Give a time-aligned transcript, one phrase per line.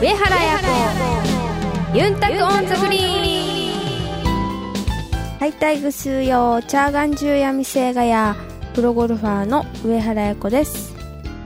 [0.00, 0.58] 上原彩
[1.92, 1.98] 子。
[1.98, 5.38] ユンタクオンザグリーン。
[5.40, 8.36] ハイタイグ数用チャーガン中闇星がや
[8.74, 10.94] プロゴルファーの上原彩子です。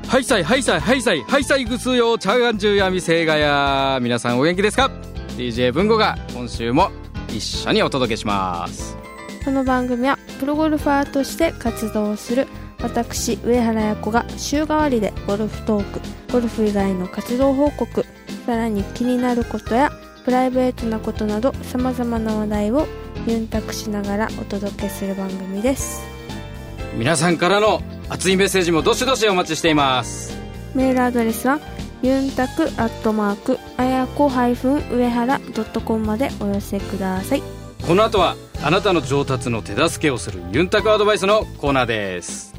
[0.06, 4.90] ハイサイハイサイハイサイハイサイ ぐすーよー ちゃーがんじゅーやみせーがやー皆さんお元気ですか
[5.38, 6.90] ？DJ 文吾が今週も
[7.28, 8.98] 一緒にお届けします。
[9.46, 12.46] この番組はプロゴルファーとして活動する
[12.82, 18.04] 私上原彩子が週替わりでゴルフトークゴルフ以外の活動報告
[18.46, 19.92] さらに気になることや
[20.24, 22.86] プライベートなことなどさまざまな話題を
[23.26, 26.02] ユンタクしながらお届けする番組です。
[26.96, 30.36] 皆さんからの熱いメッセージもどしどしお待ちしています。
[30.74, 31.60] メールアドレスは
[32.02, 37.42] ユンタクアットマークあやこ上原ドットコムまでお寄せください。
[37.86, 42.54] この後はあなたの上達の手助けをするユンタクアドバイスのコーナーです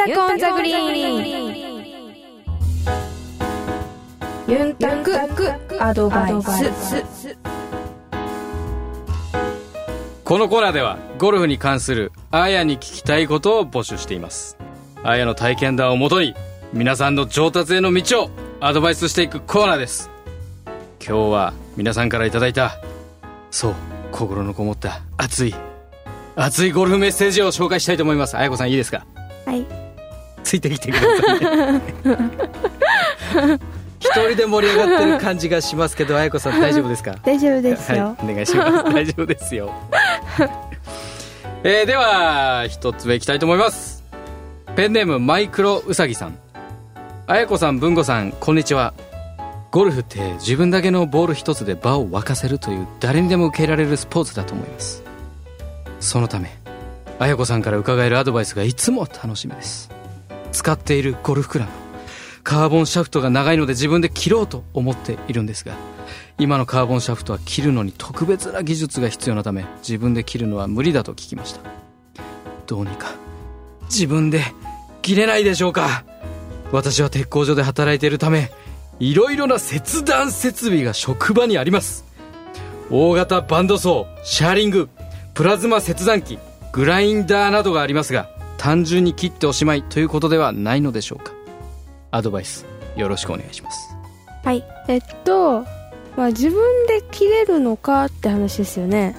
[0.00, 1.80] タクオンザグリーン。
[4.48, 5.12] ユンタク
[5.78, 7.36] アドバイス。
[10.24, 14.56] このコーナーではゴルフに関するあやに聞きたいことを募集しています。
[15.02, 16.34] あやの体験談をもとに
[16.72, 20.08] 皆さんの上達への道をアドバイスしていくコーナーです。
[21.06, 22.80] 今日は皆さんからいただいた
[23.50, 23.74] そう
[24.12, 25.54] 心のこもった熱い
[26.36, 28.38] 熱いゴルフメッセージを紹介したいと思います。
[28.38, 29.04] あやこさんいいですか？
[29.44, 29.79] はい
[30.44, 31.82] ついてきてくださいね。
[34.00, 37.16] 一人で盛り上がってる感じがしますけどあやこさん大丈夫ですか？
[37.22, 38.84] 大丈夫ですよ、はい、お願いします。
[38.94, 39.70] 大丈夫ですよ。
[41.62, 44.02] えー、では一つ目いきたいと思います。
[44.76, 46.38] ペンネームマイクロウサギさん。
[47.26, 48.94] あやこさん文吾さんこんにちは。
[49.70, 55.04] ゴルフって自分だけのボール一つで場を沸かせるという誰にでも受けられるスポーツだと思います。
[56.00, 56.50] そのため
[57.18, 59.90] あやこさんから伺えるアドバイスがいつも楽しみです
[60.52, 61.70] 使っているゴルフクラブ。
[62.42, 65.74] カーボンシャフトが長いので自分で切ろうと思っているんですが
[66.38, 71.60] 今のカーボンシャフトは切るのに特別な技術が必要なため自分で切るのは無理だと聞きました。
[72.66, 73.14] どうにか
[73.84, 74.42] 自分で
[75.02, 76.04] 切れないでしょうか。
[76.72, 78.50] 私は鉄工所で働いているため
[79.00, 82.04] いろいろな切断設備が職場にあります。
[82.90, 84.88] 大型バンドソーシャーリング
[85.34, 86.38] プラズマ切断機
[86.72, 91.32] グラインダーなどがありますが単純に切っておしまいということではないのでしょうか。
[92.10, 93.96] アドバイスよろしくお願いします。
[94.44, 94.62] はい。
[94.86, 95.62] えっと
[96.14, 99.16] まあ自分で切れるのかって話ですよね。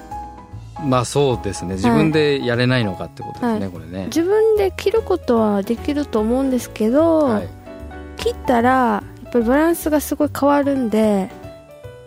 [0.84, 1.74] まあそうですね。
[1.74, 3.68] 自分でやれないのかってことですね、はい。
[3.70, 4.04] これね。
[4.06, 7.48] 自分で切ることはできると思うんですけど、はい。
[8.18, 11.28] 切ったらやっぱりバランスがすごい変わるんで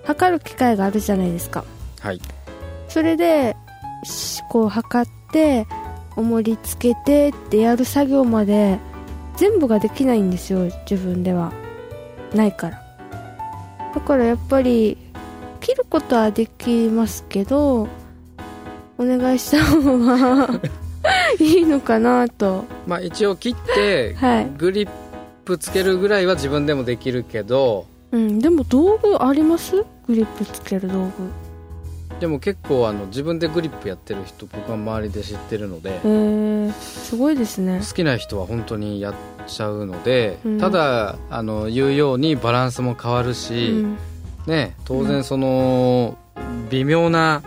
[0.05, 1.65] 測る機会があるじゃないですか。
[1.99, 2.21] はい。
[2.87, 3.57] それで
[4.05, 5.67] しこう測って
[6.15, 8.79] 重りつけてってやる作業まで
[9.37, 11.51] 全部ができないんですよ自分では。
[12.33, 12.81] ないから。
[13.93, 14.97] だからやっぱり
[15.61, 17.87] 切ることはできますけど
[18.97, 20.49] お願いした方が
[21.39, 22.65] いいのかなと。
[22.87, 24.47] まあ一応切ってはい。
[24.57, 24.89] グリッ
[25.43, 27.85] プつけるぐらいは自分でもできるけど。
[28.11, 29.83] うんでも道具あります？
[30.07, 31.11] グリップつける道具
[32.19, 37.81] でも結構あの自分でグリップやってる人僕は周りで知ってるのですごいですね。
[37.87, 39.13] 好きな人は本当にやっ
[39.47, 40.57] ちゃうので、うん。
[40.59, 43.97] ただあの言うようにバランスも変わるうし、ん。
[44.47, 46.17] ね当然その
[46.69, 47.41] 微妙な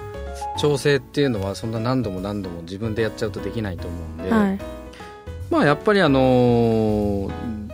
[0.59, 4.59] 調整っていうのはそんな何度も何度も自分でやっちゃうとできないと思うんで、はい。
[5.51, 7.31] まあやっぱりあのー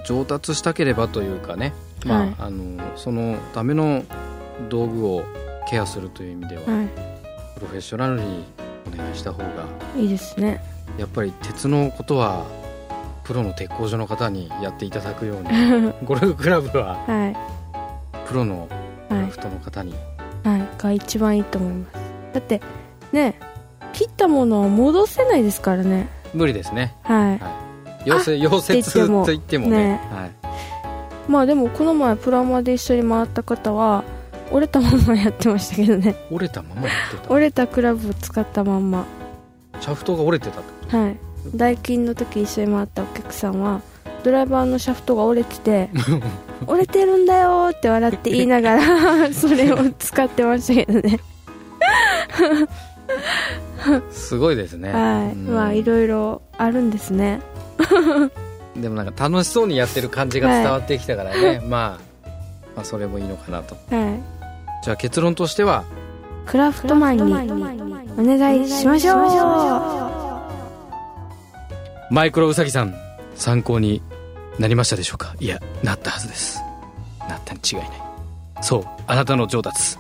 [0.07, 1.73] 上達したければというかね、
[2.05, 2.35] まあはい。
[2.39, 4.05] あのーそのための
[4.69, 5.25] 道具を
[5.67, 6.89] ケアするという意味では、は
[7.55, 8.45] プロフェッショナルに
[8.93, 9.47] お願いした方が
[9.97, 10.61] いいいですね。
[10.99, 12.47] やっぱり鉄のことは
[13.25, 15.49] プロの鉄工所の方にやっていただくように
[16.05, 17.37] ゴルフクラブははい。
[18.27, 18.69] プロの
[19.09, 19.95] クはいラフトの方に、
[20.45, 20.69] はい。
[20.79, 21.95] が一番いいと思います。
[22.35, 22.61] だって
[23.13, 23.39] ね
[23.93, 26.09] 切ったものは戻せないですからね。
[26.33, 26.95] 無理ですね。
[27.03, 27.65] はい。
[28.05, 30.01] 溶接溶接って言ってもと言ってもねね。
[30.13, 30.31] はい、
[31.29, 34.05] まあでもこの前プラマで一緒に回った方は
[34.55, 36.15] 折れたままやってましたけどね。
[36.31, 39.05] 折れたままやって折れたクラブを使ったまんま。
[39.73, 40.97] たシャフトが折れてたと。
[40.97, 41.17] はい。
[41.57, 43.83] 代金の時一緒に回ったお客さんは
[44.23, 45.91] ドライバーのシャフトが折れてて
[46.69, 51.19] 折れてるんだよって笑って言いながら それを使ってましたけどね。
[54.13, 54.93] すごいですね。
[54.93, 55.37] はい。
[55.37, 55.47] うん。
[55.53, 57.41] まあいろいろあるんですね。
[58.81, 62.29] でもなんか楽しそうにやってる感じが伝わってきたからね、まあ
[62.77, 63.77] まあ、それもいいのかなと。
[63.91, 64.34] はい
[64.85, 65.85] じゃあ結論としては
[66.45, 67.27] クラフトマンにお
[68.23, 69.15] 願いしましょ
[72.11, 72.13] う。
[72.13, 72.95] マイクロウサギさん
[73.35, 74.03] 参考に
[74.59, 75.35] なりましたでしょうか？
[75.41, 76.61] いやなったはずです。
[77.27, 77.91] なったに違いない。
[78.61, 79.97] そうあなたの上達。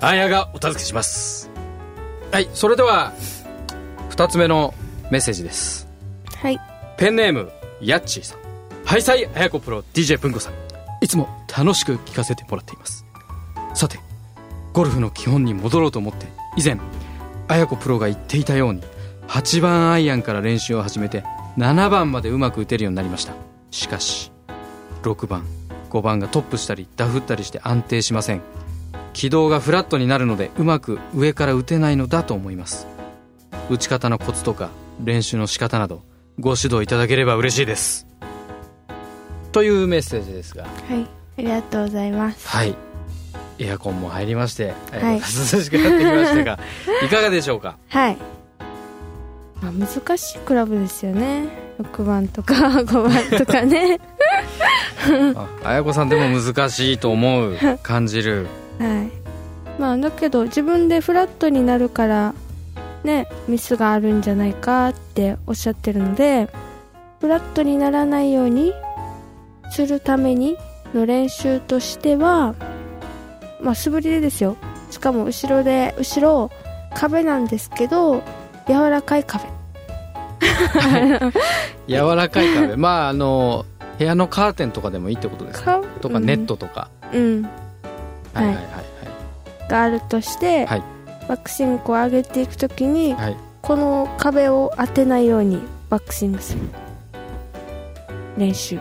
[0.00, 1.48] あやがお助けします。
[2.32, 3.12] はいそれでは
[4.10, 4.74] 2つ目の
[5.12, 5.86] メッセージです。
[6.34, 6.58] はい。
[6.96, 8.38] ペンネームヤッチーさん。
[8.84, 10.54] ハイサイあやこプロ DJ プンコさん。
[11.00, 13.04] いつも楽しく聞かせてもらっています。
[13.74, 14.00] さて
[14.78, 16.26] ゴルフの基本に戻ろうと思って
[16.56, 16.78] 以前
[17.48, 18.82] あやこプロが言っていたように
[19.26, 21.24] 8番アイアンから練習を始めて
[21.56, 23.32] 7番までうまく打てるようになりました。
[23.72, 24.30] しかし
[25.02, 25.44] 6番
[25.90, 28.40] 5番がトップしたりダフったりして安定しません。
[29.14, 32.86] 軌道がフラットになるのでうまく上から打てないのだと思います。
[33.70, 34.70] 打ち方のコツとか
[35.02, 36.04] 練習の仕方など
[36.38, 38.06] ご指導いただければ嬉しいです。
[39.50, 40.62] というメッセージですが。
[40.62, 41.04] はい
[41.36, 42.46] ありがとうございます。
[42.46, 42.87] はい
[43.58, 45.20] エアコンも入りまして、はい。
[45.20, 46.58] 涼しくなってきましたが
[47.04, 47.76] いかがでしょうか？
[47.88, 48.16] はい、
[49.60, 51.44] まあ、難しいクラブですよね。
[51.80, 53.98] 6番とか 5番とかね。
[55.64, 58.46] あやこさんでも難しいと思う感じる。
[58.78, 59.18] はい。
[59.80, 62.34] まあだけど自分でフラットになるから
[63.04, 66.48] ねミスがあるんじゃないかっておっしゃってるので
[67.20, 68.72] フラットにならないように
[69.70, 70.56] するために
[70.94, 72.56] の練習としては
[73.60, 74.56] まあ素振りでですよ。
[74.90, 76.50] しかも後ろで後ろ
[76.94, 78.22] 壁なんですけど
[78.66, 79.44] 柔らかい壁。
[81.88, 82.76] 柔らかい壁。
[82.76, 83.64] まああの
[83.98, 87.42] 部屋のカーテンとかでもいいってことですかかとかネットとか、うん。
[88.32, 88.44] はい。
[88.46, 88.54] はい。
[88.54, 88.64] はい
[89.68, 90.82] があるとして、はい。
[91.28, 95.60] バックスイングこう上げていくときに、はい、はい、この壁を当てないように
[95.90, 96.60] バックスイングする。
[98.38, 98.80] 練習。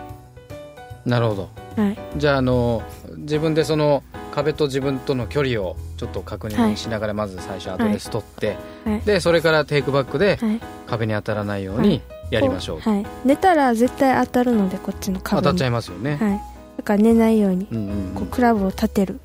[1.05, 1.49] なるほど。
[1.75, 1.97] はい。
[2.15, 2.81] じゃああの
[3.17, 4.01] 自分でその
[4.37, 8.55] 壁と自分との距離をちょっと確認しながらまず最初アドレス取って、
[8.85, 9.01] はい。
[9.01, 10.61] でそれからテイクバックではい。
[10.85, 13.05] 壁に当たらないようにやりましょう、はい。
[13.25, 15.43] 寝たら絶対当たるのでこっちの壁に。
[15.43, 16.41] 当たっちゃいますよね、はい。
[16.77, 19.19] だから寝ないようにうんうんうこうんクラブを立てる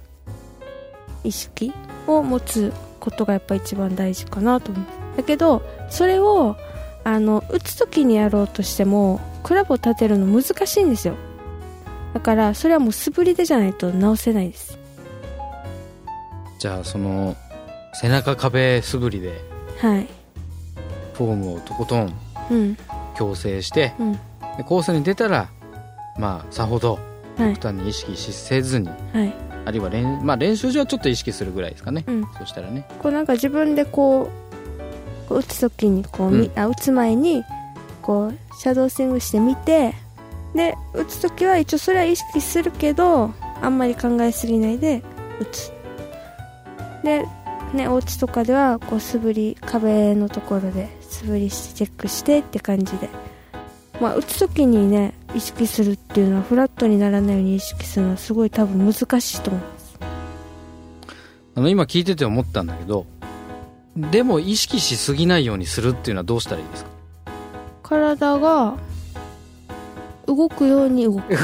[1.25, 1.75] 意識
[2.07, 4.87] を持つことがやっぱ一番大事かなと思う。
[5.19, 5.61] だけど
[5.91, 6.57] それを
[7.05, 11.17] あの打つ時にやろうとしてもクラブを立てるの難しいんですよ。
[12.15, 14.79] だからそれはもう素振りでじゃないと直せないです
[16.63, 17.35] じゃあその
[17.93, 19.41] 背中壁素振りで
[19.81, 20.07] はい。
[21.15, 22.15] フォームをとことん
[22.53, 22.77] うん。
[23.17, 24.13] 矯正してうん。
[24.13, 24.19] で
[24.65, 25.49] コースに出たら
[26.17, 27.01] まあさほど
[27.37, 27.55] はい。
[27.55, 29.35] 極端に意識しせずにはい。
[29.65, 32.29] あるいは練,、まあ、練習上はちょっと意識するぐらいですかね、うん。
[32.39, 32.87] そしたらね。
[33.01, 34.31] こうなんか自分でこ
[35.27, 36.57] うこう打つ時にこう、みうん。
[36.57, 37.43] あ打つ前に
[38.03, 39.97] こうシャドースイングしてみて
[40.55, 45.03] で打つ時は一応それは意識するけどあんまり考えすぎないで
[45.41, 45.72] 打つ
[47.03, 47.27] で
[47.75, 53.09] ねお家とかではこう素振り壁のところで素振りしてチェックしてって感じで。
[54.01, 59.63] まあ打つ時にね意識するっていうのはフラットにならないように意識するのはすごい多分難しいと思う
[61.55, 63.07] あの今聞いてて思ったんだけど
[63.97, 66.91] でも意識しすぎないようにするっていうのはどうしたらいいですか？
[67.85, 68.75] 体が
[70.27, 71.23] 動くように動く。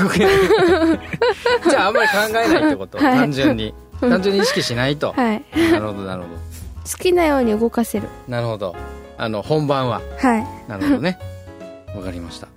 [1.69, 3.17] じゃああんまり考えないってこと、はい。
[3.19, 3.75] 単純に
[4.09, 5.43] 単純に意識しないと、はい。
[5.73, 8.09] なるほどなるほ好きなように動かせる。
[8.26, 8.75] どなるほど。
[9.19, 10.00] あの本番は。
[10.19, 10.47] はい。
[10.69, 11.19] なるほどね。
[11.97, 12.49] わかりました。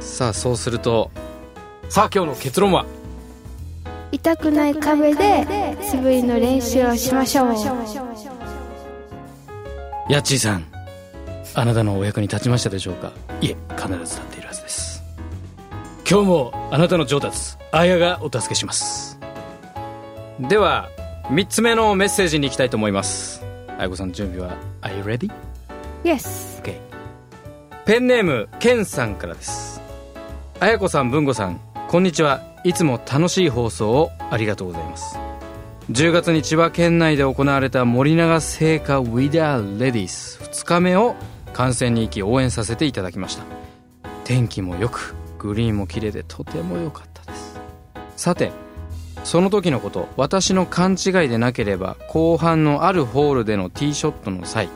[0.00, 1.10] さあそうすると
[1.88, 2.86] さあ今日の結論は？
[4.12, 7.54] 痛くない壁で素振りの練習をしましょう。
[10.08, 10.64] ヤッチーさん。
[11.54, 13.12] あなたのお役に立ちましたでしょうか？
[13.40, 15.02] いえ必ず立っているはずです。
[16.08, 19.09] 今日もあなたの上達あやがお助けします
[20.48, 20.88] では
[21.24, 23.44] 3つ目のメッセージに行きたいと思います。
[23.76, 25.30] あやこさん準備は Are you ready?
[26.02, 26.62] Yes.
[26.62, 26.78] OK
[27.84, 29.82] ペンネームケンさんからです。
[30.58, 32.42] あやこさん文吾さんこんにちは。
[32.64, 35.18] いつも楽しい放送をありがとうございます。
[35.90, 41.16] 10月に千葉県内で行われた森永製菓ウィダーレディース2日目を
[41.52, 43.44] 観戦に行き応援させていただきました。
[44.24, 47.60] 天気も良くグリーンも綺麗でとても良かったです。
[48.16, 48.69] さて
[49.24, 54.68] その時のこと私の勘違いでなければ後半のあるホールでのティーショットの際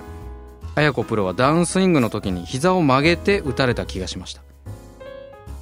[0.75, 4.43] 綾子プロはダウンスイングの時に膝を曲げて打たれた気がしました。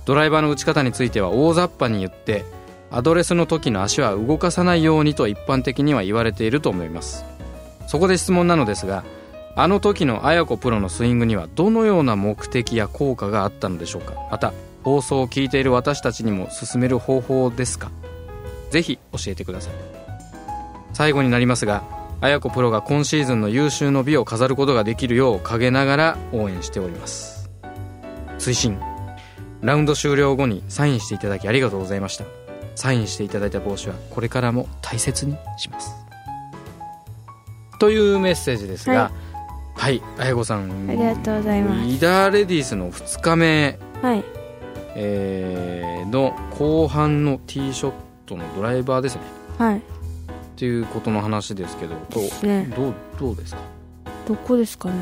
[0.04, 2.44] ドライバーの打ち方については大雑把に言って
[2.90, 7.24] アドレスの時の足は動かさないようにと一般的には言われていると思います。
[7.86, 9.04] そこで質問なのですが
[9.54, 14.14] あの時の綾子プロのスイングにはどのような目的や効果があったのでしょうか。
[14.30, 17.90] また放送を聞いている私たちにも進める方法ですか。
[18.72, 19.74] ぜひ教えてください。
[20.94, 21.84] 最後になりますが
[22.20, 27.50] 綾子プロが今シーズンの優秀の美を飾ることができるよう陰ながら応援しております。
[28.38, 28.80] 推進
[29.60, 32.24] ラウンド終了後にサインしていただきありがとうございました。
[32.74, 35.94] サインしていただいた帽子はこれからも大切にします。
[37.78, 39.12] というメッセージですが
[39.74, 40.02] はい。
[40.18, 40.88] 綾子さん。
[40.88, 41.88] ありがとうございます。
[41.88, 44.24] イダーレディースの2日目、はい。
[44.94, 47.92] えーの後半のティーショッ
[48.32, 49.22] トのドライバーですね。
[49.58, 49.78] はい。
[49.78, 49.80] っ
[50.56, 52.72] ていうことの話ですけどどうですね。
[52.76, 53.60] どうどうですか？
[54.28, 54.94] どこですかね？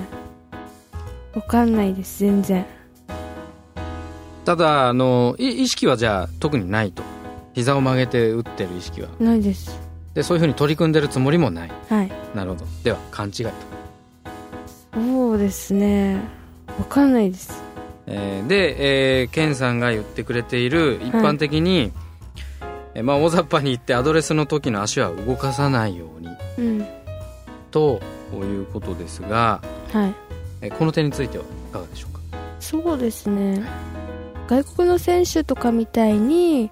[1.34, 2.64] わかんないです全然。
[4.44, 7.02] ただあのい意識はじゃあ特にないと。
[7.52, 9.08] 膝を曲げて打ってる意識は。
[9.18, 9.78] ないです。
[10.14, 11.72] でそういうふうに取り組んでるつもりもない。
[11.88, 12.12] はい。
[12.34, 12.64] なるほど。
[12.84, 13.52] では勘違いと、
[14.94, 16.20] そうですね。
[16.78, 17.62] わかんないです。
[18.06, 21.92] えーで、えー、ケンさんが言ってくれている一般的に、
[23.00, 26.28] えーまあ、大雑把に言ってアドレスの時の足は動かさないように。
[26.58, 26.86] うん。
[27.70, 27.98] と
[28.34, 30.14] いうことですが、はい。
[30.60, 32.20] えーこの点についてはいかがでしょうか？
[32.60, 33.64] そうですね。
[34.48, 36.70] 外国の選手とかみたいに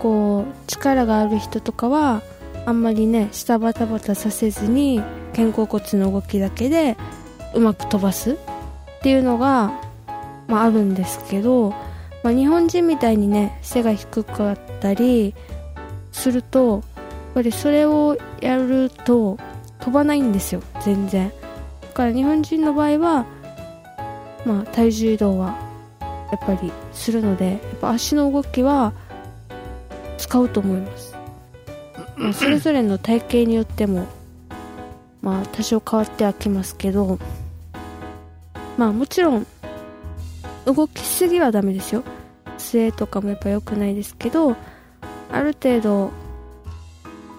[0.00, 2.20] こう力がある人とかは
[2.66, 5.02] あんまりね下バタバタさせずに
[5.34, 6.98] 肩甲骨の動きだけで
[7.54, 8.36] うまく飛ばすっ
[9.02, 9.72] ていうのが、
[10.46, 11.70] まあ、あるんですけど、
[12.22, 15.34] まあ、日本人みたいにね背が低かったり
[16.12, 16.82] するとやっ
[17.34, 19.38] ぱりそれをやると
[19.78, 21.32] 飛ばないんですよ全然。
[21.82, 23.26] だから日本人の場合は
[24.44, 25.58] まあ、体重移動は
[26.00, 28.92] やっぱりするのでやっぱ足の動きは
[30.18, 31.14] 使うと思います、
[32.16, 34.06] まあそれぞれの体型によっても
[35.20, 37.18] まあ多少変わってはきますけど
[38.76, 39.46] まあもちろん
[40.66, 42.02] 動きすぎはダメですよ。
[42.58, 44.54] 杖とかもやっぱ良くないですけど
[45.32, 46.10] ある程度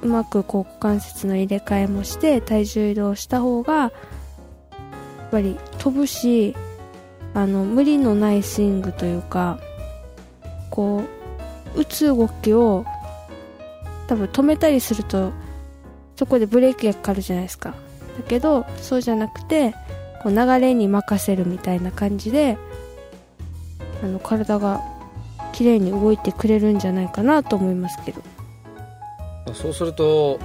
[0.01, 3.91] うまくこう股関節の入れ替えもして体重移動した方がやっ
[5.31, 6.55] ぱり飛ぶし
[7.33, 9.59] あの無理のないスイングというか
[10.69, 11.03] こ
[11.75, 12.85] う打つ動きを
[14.07, 15.31] 多分止めたりすると
[16.17, 17.69] そこでブレーキがかかるじゃないですか。
[17.69, 17.75] だ
[18.27, 19.73] けどそうじゃなくて
[20.21, 22.57] こう流れに任せるみたいな感じで
[24.03, 24.81] あの体が
[25.61, 28.23] 綺麗に動いてくれるんじゃないかなと思いますけど。
[29.53, 30.39] そうすると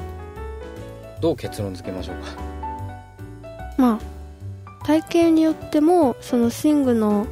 [1.22, 2.22] どう結論付けましょうか？
[3.78, 7.26] まあ体型によってもそのスイングの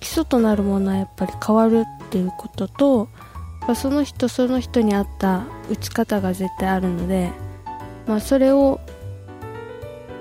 [0.00, 3.08] 基礎となるものはやっぱり変わるっていうことと
[3.60, 7.30] まあその人その人に合った打ち方が絶対あるので、
[8.08, 8.80] まあ、それを、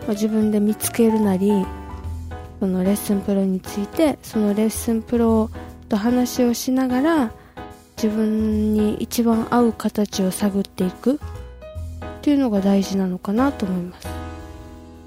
[0.01, 1.65] まあ自分で見つけるなり
[2.59, 5.49] そのレッスンプロについてそのレッスンプロ
[5.91, 7.31] と話をしながら
[7.97, 11.19] 自分に一番合う形を探っていく。
[12.21, 14.07] っていうのが大事なのかなと思います。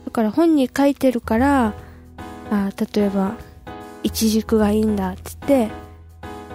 [0.05, 1.73] だから本に書いてるから
[2.51, 3.37] あ例えば
[4.03, 5.75] 一軸がいいんだって言って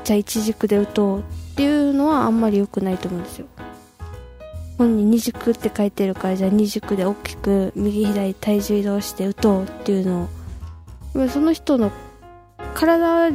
[0.04, 1.24] じゃあ一軸で打とうっ
[1.56, 3.48] ていうのはあんまり良くないと思うんですよ。
[4.78, 10.30] 本に二軸って書いてるからじゃあ二軸で大きく右左体重移動して打とうっていうの
[11.16, 11.92] をその人の
[12.76, 13.32] 体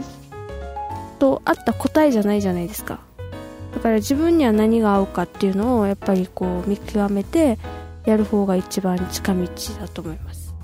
[1.14, 2.98] と合った答えじゃないじゃないですか。
[3.74, 7.58] だから自分には何が合うかっていうのをやっぱりこう見極めて
[8.04, 9.48] やる方が一番近道
[9.80, 10.54] だと思います。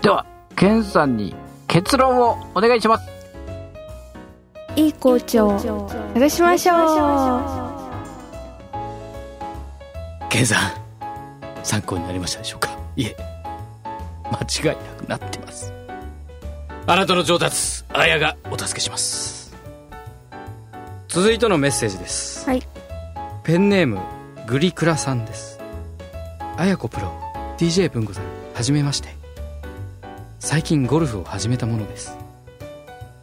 [0.00, 1.34] では、ケンさんに
[1.66, 3.08] 結論をお願いします。
[4.76, 6.72] いいコーチを探しましょ
[10.28, 10.72] ケンさん
[11.62, 12.70] 参考になりましたでしょうか？
[12.94, 13.16] いえ
[14.30, 15.72] 間違いなくなってます。
[16.86, 19.45] あなたの上達あやがお助けします
[21.16, 22.44] 続いてのメッセージです。
[22.44, 22.62] はい。
[23.42, 24.00] ペンネーム
[24.46, 25.58] グリクラさんです。
[26.58, 27.10] あやこプロ
[27.56, 29.16] DJ 文子さんはじめまして。
[30.40, 32.18] 最近ゴルフを始めたものです。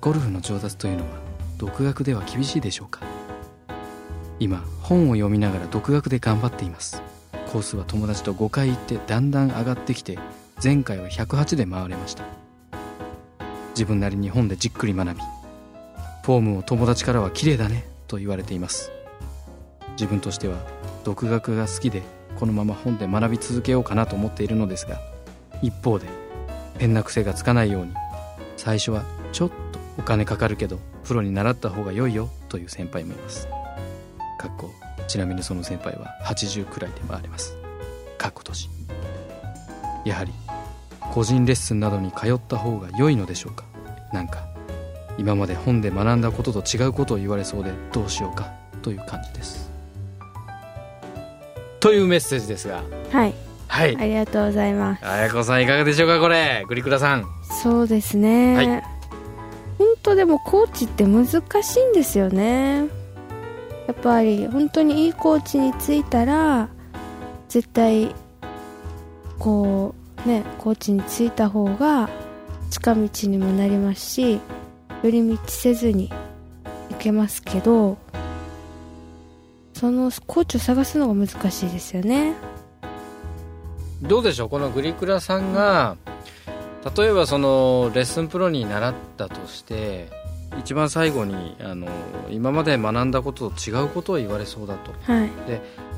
[0.01, 1.19] ゴルフの上達というのは
[1.59, 3.01] 独学では厳しいでしょうか。
[4.39, 7.03] 今本を読みながら独学で頑張っています。
[7.51, 10.17] コースは友達と5回行ってだんだん上がってきて
[10.63, 12.23] 前回は108で回れました。
[13.75, 15.32] 自分なりに本でじっくり学び
[16.23, 18.91] フォームを友達からは綺麗だねと言われています。
[19.91, 20.57] 自分としては
[21.03, 22.01] 独学が好きで
[22.39, 24.99] このまま本で学び続けようかなと思っているのですが
[25.61, 26.07] 一方で
[26.79, 27.93] ペンな癖がつかないように
[28.57, 29.55] 最初はちょっと
[29.99, 33.47] お金かかるけどプロに習った方が良いよという先輩もいます。
[34.39, 34.71] かっこ
[35.07, 37.55] ちなみにその先輩は80くらいで回れます。
[38.17, 38.69] かっこ年
[40.05, 40.31] やはり
[41.11, 43.65] 個人レッスンなどに通った方が良いのでしょうか？
[44.13, 44.47] なんか
[45.17, 48.51] 今まで本で学んだことと違うことを言われそうでどうしようか
[48.81, 49.69] という感じです。
[51.79, 52.83] というメッセージですが。
[53.11, 53.33] はい。
[53.67, 53.97] はい。
[53.97, 55.05] ありがとうございます。
[55.05, 56.63] 綾子さんいかがでしょうかこれ。
[56.67, 57.25] グリクラさん。
[57.61, 58.67] そうですね、はい。
[58.67, 63.03] 本当でもコーチって難しいんですよね。
[63.87, 66.69] やっぱり本当にいいコーチについたら
[67.49, 68.15] 絶対
[69.39, 69.93] こ
[70.25, 72.09] うねコーチについた方が
[72.69, 74.39] 近道にもなりますし
[75.03, 76.09] 寄り道せずに
[76.89, 77.97] 行けますけど
[79.73, 82.33] そのコーチを探すのが難しいですよね。
[84.01, 84.49] どうでしょう？
[84.49, 85.97] このグリクラさんが
[86.97, 90.09] 例えばそのレッスンプロに習ったとして
[90.59, 91.87] 一番最後にあの
[92.29, 94.91] 今まで学んだことと違うことを言われそうだと。
[95.03, 95.29] はい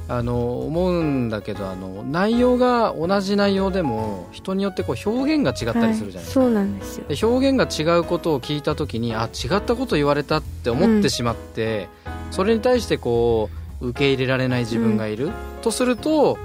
[0.07, 7.05] あの思うんだけどあの内容が同じ内容でも人によってこう表現が違ったりするじゃないですか、はい、そうなんですよ。
[7.07, 11.89] で表現が違うことを聞いた時にあ違ったこと言われたって思ってしまって、
[12.31, 13.49] それに対してこ
[13.81, 15.31] う受け入れられない自分がいる、
[15.61, 16.37] とすると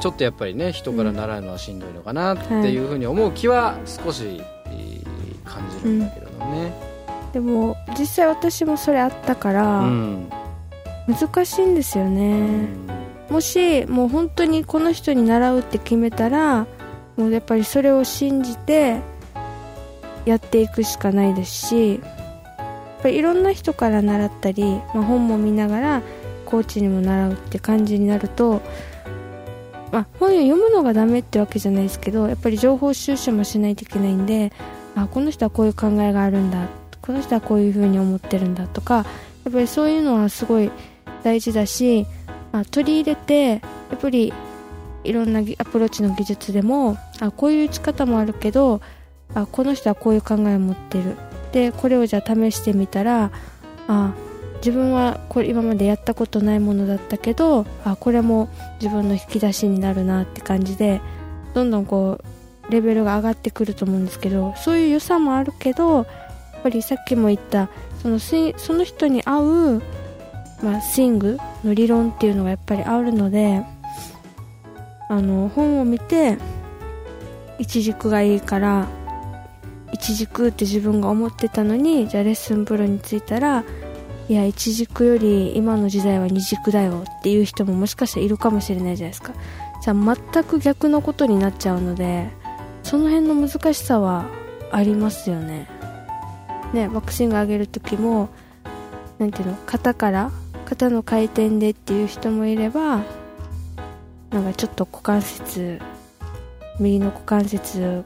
[0.00, 4.96] ちょっとやっぱりね人から習うのはしんどいのかなっていうふうに思う気は少し、えー
[5.46, 6.72] 感じるんだけれどね、
[7.32, 10.28] でも実際私もそれあったかうら、ん
[11.06, 12.68] 難しいんですよね、
[13.30, 16.66] もしもう本当にこの人に習うって決めたら
[17.16, 19.00] もうやっぱりそれを信じて
[20.24, 22.00] やっていくしかないですしや
[22.98, 26.02] っぱりいろんな人から習ったり、まあ、本も見ながら
[26.44, 28.60] コーチにも習うって感じになると、
[29.92, 34.52] まあ、本を読むのがダメってわけじゃないですけどやっぱり情報収集もしないといけないんで
[34.94, 36.68] あこの人はこういう考えがあるんだ
[37.02, 39.06] この人はこういうふうに思ってるんだとか
[39.44, 40.70] やっぱりそういうのはすごい
[41.26, 42.06] 大事だし、
[42.52, 43.56] まあ、取り入れてや
[43.96, 44.32] っぱり
[45.02, 48.80] いろんなアプローチの技術でもあこういう打ち方もあるけど
[49.34, 51.16] あこの人はこういう考えを持ってる。
[51.50, 53.32] でこれをじゃあ試してみたら
[53.88, 54.14] あ
[54.58, 58.48] 自分はこれ今までやったことないものだったけどあこれも
[58.80, 61.00] 自分の引き出しになるなって感じで
[61.54, 62.20] どんどんこ
[62.68, 66.06] うレベルが上がってくると思うんですけどそういう良さもあるけどやっ
[66.62, 67.68] ぱりさっきも言った
[68.00, 69.82] そのその人に合う、
[70.62, 73.62] まあ、スイングの理論っていうのがやっぱりあるので
[75.08, 76.38] あの本を見て
[77.58, 78.88] 一軸がいいから
[79.92, 83.64] 一軸って自分が思ってたのにじゃあレッスンプロに着いたら
[84.28, 89.32] いや一軸より今の時代は二軸だよっていう人ももしかしたらいるかもしれないじゃないですか。
[89.82, 92.28] じゃあ全く逆のことになっちゃうので
[92.82, 94.26] その辺の難しさは
[94.72, 95.68] ありますよね。
[96.72, 98.28] ねボクシング上げる時も
[99.18, 100.32] なんていうの肩から
[100.66, 103.04] 肩の回転でっていう人もいれば
[104.30, 105.80] なんかちょっと股関節
[106.80, 108.04] 右の股関節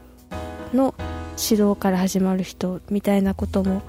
[0.73, 0.93] の
[1.37, 3.81] 指導から始まる人みたいなことも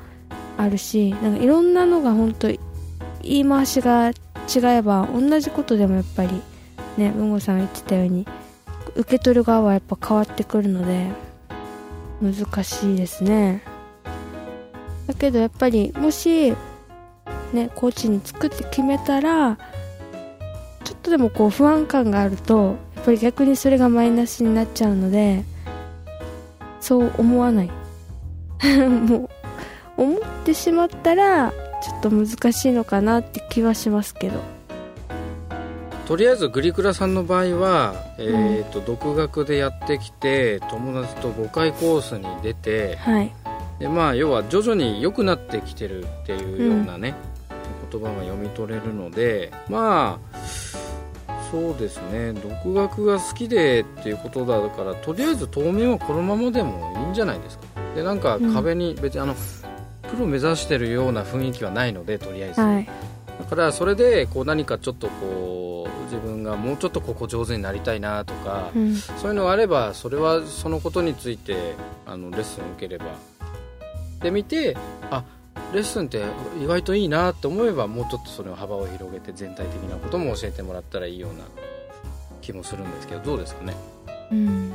[0.57, 2.59] あるしなんかいろんなのが本当言
[3.23, 4.15] い回しが違
[4.79, 6.43] えば同じことでもやっぱり
[6.97, 8.27] ね文吾さんが言ってたように
[8.97, 11.11] 受け取る側はやっぱ変わってくるので
[12.21, 13.63] 難しいですね。
[15.07, 16.55] だけどやっぱりもし
[17.53, 19.57] ねコーチに作って決めたら
[20.85, 25.45] ちょっとでもこう不安感があるとやっぱり逆にそれがマイナスになっちゃうので
[26.81, 27.71] そう思わない。
[29.09, 29.31] も
[29.97, 34.41] う思ってしまったらちょっと難しいのかなって気はしますけど。
[36.07, 43.33] とりあえずグリクラさんの場合は、えーと独学でやってきて友達と5回コースに出てはい。
[43.83, 47.15] で、まあ、要は徐々に良くなってきてるっていうようなね、
[47.93, 50.39] 言葉が読み取れるのでまあ
[51.51, 52.33] そうですね。
[52.33, 57.65] 独学が好きでっていうことだからとりあえず当面はこのままでもいいんじゃないですか。
[57.95, 62.89] でなんか壁に別に、あのプロ目指してるような雰囲気はないのでとりあえず、はい。
[63.39, 68.97] だからそれでこう何かちょっとこう自分がもうちょっとここ上手になりたいなとか、うん。
[68.97, 71.75] そういうのがあればそれはそのことについて
[72.07, 73.05] あのレッスンを受ければ。
[74.23, 74.75] で見て
[75.11, 75.23] あ
[75.73, 76.23] レッスンって
[76.63, 81.45] 意外といいなって思えばもうちょっとその幅を広げて全体的なことも教えてもらったらいいような
[82.41, 83.75] 気もするんですけどどうですかね？
[84.31, 84.73] うん。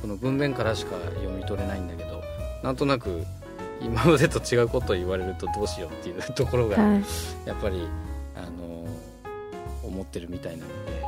[0.00, 2.22] この文面からしか読み取れないんだけど
[2.62, 3.24] なんとなく
[3.82, 7.02] 今までと違うことを言われるとどうしようっていうところがはい。
[7.46, 7.86] やっぱり、
[8.36, 8.86] あの
[9.82, 11.02] 思ってるみたいなので、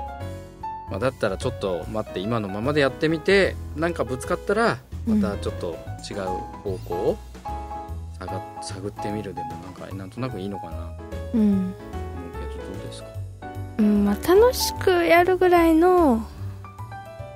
[0.90, 5.76] まあ、だったらちょっと待って今のままでやってみてなんかぶつかったらまたちょっと
[6.10, 7.18] 違う方向を
[8.26, 10.92] 探ってみるでもなんかなんとなくいいのかな。
[11.34, 11.74] うん
[12.50, 13.08] けどどうですか？
[13.78, 16.26] うんまあ、楽しくやるぐらいの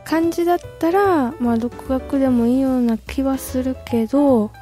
[0.05, 4.53] 感じだったら、まあ、独学でもいいような気はするけど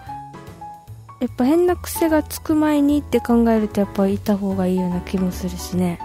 [1.20, 5.98] やっぱ変な癖がつく前にって考えるとやっぱいた方がいいような気もするしね。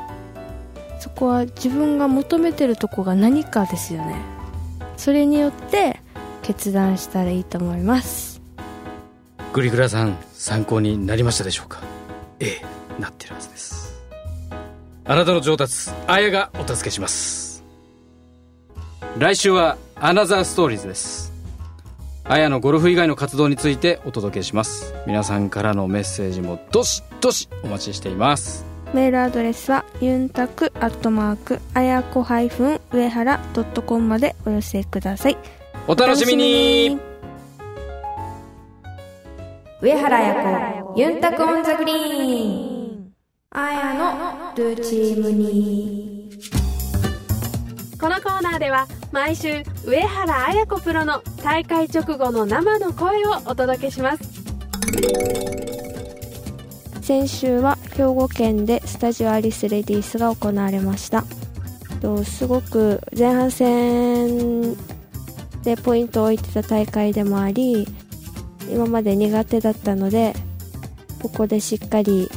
[1.00, 4.16] そこは自分が求めてるとこが何かですよね。
[4.98, 6.02] それによって
[6.42, 8.29] 決断したらいいと思います。
[9.52, 11.82] グリグラさん参考になりましたでしょうか？
[12.40, 13.02] ええ。
[13.02, 14.00] なってるはずです。
[15.06, 17.64] あなたの上達あやがお助けします。
[19.18, 21.34] 来週はアナザーストーリーズです。
[22.26, 24.94] あやのゴルフ以外の活動についてお届けします。
[25.08, 28.66] 皆さんからのメッセージもどしどしお待ちしています。
[28.94, 35.38] メールアドレスはユンタクアットマークあやこ上原ドットコムまでお寄せください。
[35.88, 37.00] お楽しみに
[39.82, 43.14] 上原彩子ユンタクオンザグリーン。
[43.52, 46.30] あやのドゥーチュイムニー。
[47.98, 54.24] このコーナーでは毎週上原彩子プロの大会直後の生の声をお届けします。
[57.02, 61.24] 先週は兵庫県でスタジオアリスレディースが行われました。
[62.02, 64.76] とすごく前半戦
[65.64, 67.88] でポイントを置いてた大会でもあり
[68.70, 70.34] 今まで苦手だったので
[71.22, 72.30] ここでしっかり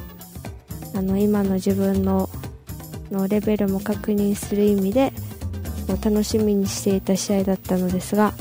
[0.95, 2.29] あの今の自分の
[3.11, 5.13] のレベルも確認する意味で
[5.87, 8.33] こう楽しみにしていた試合だったのですが、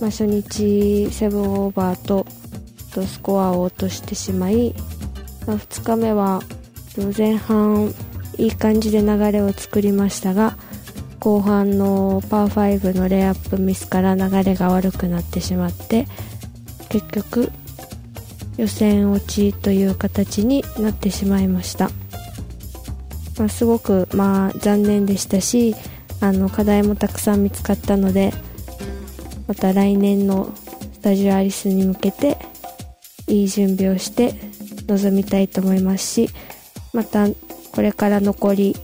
[0.00, 2.26] まあ、初日7オーバーと
[2.94, 4.74] とスコアを落としてしまい、
[5.46, 6.42] まあ、2日目は
[7.16, 7.94] 前半
[8.36, 10.56] いい感じで流れを作りましたが
[11.20, 16.06] 後半のパー5のレイアップミスから流れが悪くなってしまって
[16.90, 17.50] 結局
[18.58, 21.90] 予選落ちという形になってしまいました、
[23.38, 25.74] まあ、すごくまあ残念でしたし
[26.20, 28.32] あの課題もたくさん見つかったので
[29.46, 30.52] また来年の
[30.92, 32.36] スタジオアリスに向けて
[33.26, 34.34] いい準備をして
[34.86, 36.28] 臨みたいと思いますし
[36.92, 37.26] また
[37.72, 38.76] これから残り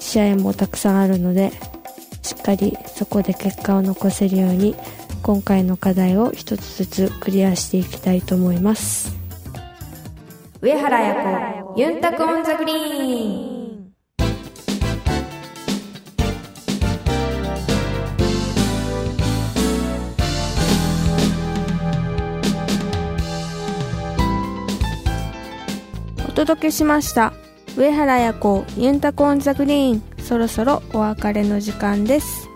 [0.00, 1.52] 試合もたくさんあるので
[2.22, 4.74] しっかりそこで結果を残せるように
[5.22, 9.16] 今回の課題を一つずつクリアしていきたいと思います。
[10.60, 13.92] 上原彩子ユンタクオンザグリーン。
[26.28, 27.32] お届けしました。
[27.76, 30.02] 上原彩子ユンタクオンザグリーン。
[30.18, 32.49] そろそろお別れの時間です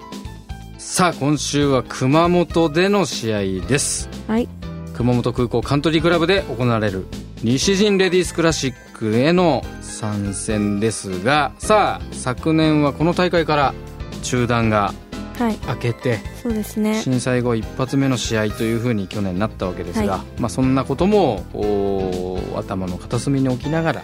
[0.94, 4.08] さあ今週は熊本での試合です。
[4.28, 4.48] はい。
[4.94, 7.04] 熊本空港カントリークラブで行われる
[7.42, 13.74] 西陣レディースクラシックへの参戦ですがさあ昨年はこの大会から
[14.22, 14.94] 中断が
[15.36, 15.58] はい。
[15.66, 17.02] 明けてそうですね。
[17.02, 24.02] 震災後一発目の試合というふうに去年なったわけですが、はまあ、そんなこともお頭の片隅に置きながら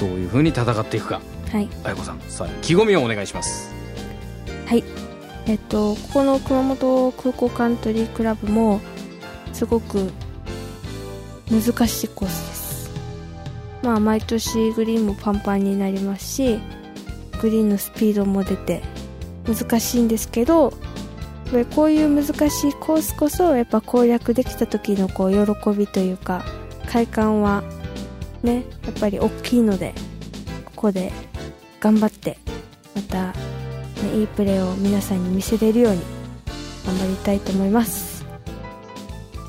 [0.00, 1.20] どういうふうに戦っていくか。
[1.52, 1.68] はい。
[1.84, 3.72] 綾子さんさあ意気込みをお願いします。
[4.66, 5.07] はい
[5.48, 8.80] えっとここの熊本空港カントリークラブも
[9.52, 10.12] すごく
[11.50, 12.90] 難しいコースです。
[13.82, 16.60] まあ毎年グリーンもパンパンになりますし
[17.40, 18.82] グリーンのスピードも出て
[19.46, 20.72] 難しいんですけど
[21.74, 26.44] こういう難しいコースこそやっぱ攻略できた時のこう喜びというか
[26.86, 27.62] 快感は
[28.42, 29.94] ねやっぱり大きいので
[30.66, 31.12] ここで
[31.80, 32.36] 頑張って
[32.94, 33.32] また、
[34.02, 36.00] ね、いいプレーを皆さんに見せれるように
[36.86, 38.24] 頑張りたいと思います。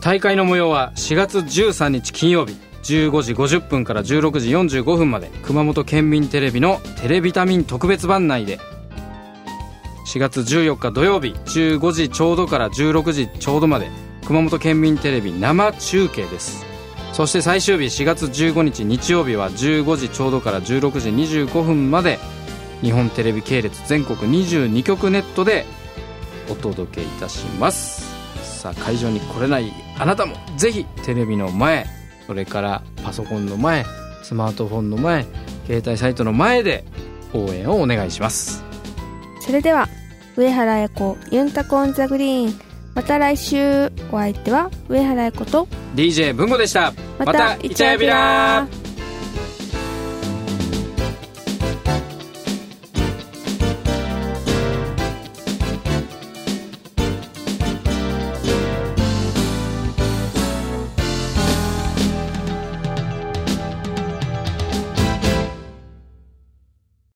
[0.02, 8.60] 大会の模様は4月13日金曜日15時50分から16時45分まで熊本県民テレビのテレビタミン特別版内で
[10.08, 13.90] 4月14日土曜日15時ちょうどから16時ちょうどまで
[14.26, 16.66] 熊本県民テレビ生中継です。
[17.14, 22.18] そして最終日4月15日日曜日は15時ちょうどから16時25分まで
[22.82, 25.66] 日本テレビ系列全国22局ネットで
[26.50, 28.10] お届けいたします。
[28.60, 31.86] さあ会場に来れないあなたもぜひテレビの前
[32.28, 33.86] それからパソコンの前
[34.22, 35.26] スマートフォンの前
[35.66, 36.84] 携帯サイトの前で
[37.34, 38.64] 応援をお願いします。
[39.42, 39.88] それでは
[40.36, 42.60] 上原彩子ユンタコオンザグリーン。
[42.96, 43.92] また来週。
[44.12, 46.94] お相手は上原彩子と DJ 文吾でした。
[47.18, 48.68] またイチャヤビラ。
[48.68, 48.79] ー